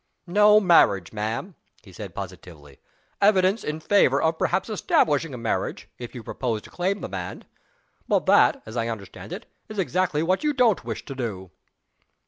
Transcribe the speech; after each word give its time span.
"No 0.25 0.59
marriage, 0.59 1.13
ma'am," 1.13 1.53
he 1.83 1.93
said, 1.93 2.15
positively. 2.15 2.79
"Evidence 3.21 3.63
in 3.63 3.79
favor 3.79 4.19
of 4.19 4.39
perhaps 4.39 4.67
establishing 4.67 5.31
a 5.31 5.37
marriage, 5.37 5.87
if 5.99 6.15
you 6.15 6.23
propose 6.23 6.63
to 6.63 6.71
claim 6.71 7.01
the 7.01 7.07
man. 7.07 7.43
But 8.07 8.25
that, 8.25 8.63
as 8.65 8.75
I 8.75 8.87
understand 8.87 9.31
it, 9.31 9.45
is 9.69 9.77
exactly 9.77 10.23
what 10.23 10.43
you 10.43 10.53
don't 10.53 10.83
wish 10.83 11.05
to 11.05 11.13
do." 11.13 11.51